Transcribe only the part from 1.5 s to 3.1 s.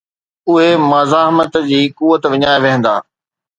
جي قوت وڃائي ويهندا.